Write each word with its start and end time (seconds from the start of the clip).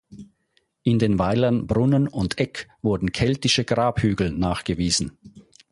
In 0.81 0.97
den 0.97 1.19
Weilern 1.19 1.67
Brunnen 1.67 2.07
und 2.07 2.39
Egg 2.39 2.65
wurden 2.81 3.11
keltische 3.11 3.65
Grabhügel 3.65 4.31
nachgewiesen. 4.31 5.15